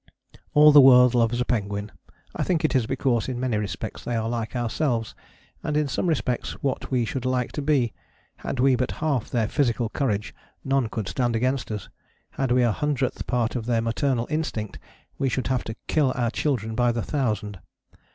All 0.55 0.71
the 0.71 0.81
world 0.81 1.13
loves 1.13 1.39
a 1.39 1.45
penguin: 1.45 1.91
I 2.35 2.41
think 2.41 2.65
it 2.65 2.75
is 2.75 2.87
because 2.87 3.29
in 3.29 3.39
many 3.39 3.57
respects 3.57 4.03
they 4.03 4.15
are 4.15 4.27
like 4.27 4.55
ourselves, 4.55 5.13
and 5.61 5.77
in 5.77 5.87
some 5.87 6.07
respects 6.07 6.53
what 6.63 6.89
we 6.89 7.05
should 7.05 7.23
like 7.23 7.51
to 7.51 7.61
be. 7.61 7.93
Had 8.37 8.59
we 8.59 8.75
but 8.75 8.93
half 8.93 9.29
their 9.29 9.47
physical 9.47 9.89
courage 9.89 10.33
none 10.65 10.89
could 10.89 11.07
stand 11.07 11.35
against 11.35 11.69
us. 11.71 11.87
Had 12.31 12.51
we 12.51 12.63
a 12.63 12.71
hundredth 12.71 13.27
part 13.27 13.55
of 13.55 13.67
their 13.67 13.79
maternal 13.83 14.25
instinct 14.31 14.79
we 15.19 15.29
should 15.29 15.45
have 15.45 15.63
to 15.65 15.75
kill 15.87 16.11
our 16.15 16.31
children 16.31 16.73
by 16.73 16.91
the 16.91 17.03
thousand. 17.03 17.59